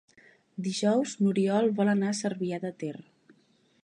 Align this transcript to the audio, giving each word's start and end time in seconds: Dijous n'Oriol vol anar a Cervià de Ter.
Dijous 0.67 1.13
n'Oriol 1.19 1.69
vol 1.81 1.93
anar 1.93 2.09
a 2.13 2.17
Cervià 2.21 2.59
de 2.67 2.73
Ter. 2.85 2.95